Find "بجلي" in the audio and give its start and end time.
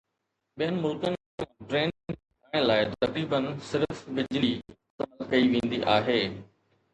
4.17-4.51